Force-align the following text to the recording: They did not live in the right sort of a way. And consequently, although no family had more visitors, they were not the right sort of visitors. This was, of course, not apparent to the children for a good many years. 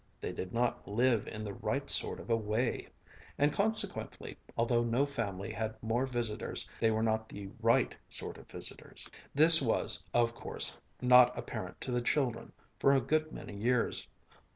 They 0.19 0.31
did 0.31 0.51
not 0.51 0.87
live 0.87 1.27
in 1.27 1.43
the 1.43 1.53
right 1.53 1.87
sort 1.87 2.19
of 2.19 2.31
a 2.31 2.35
way. 2.35 2.87
And 3.37 3.53
consequently, 3.53 4.35
although 4.57 4.83
no 4.83 5.05
family 5.05 5.51
had 5.53 5.75
more 5.83 6.07
visitors, 6.07 6.67
they 6.79 6.89
were 6.89 7.03
not 7.03 7.29
the 7.29 7.51
right 7.61 7.95
sort 8.09 8.39
of 8.39 8.49
visitors. 8.49 9.07
This 9.35 9.61
was, 9.61 10.03
of 10.11 10.33
course, 10.33 10.75
not 11.03 11.37
apparent 11.37 11.79
to 11.81 11.91
the 11.91 12.01
children 12.01 12.51
for 12.79 12.95
a 12.95 12.99
good 12.99 13.31
many 13.31 13.55
years. 13.55 14.07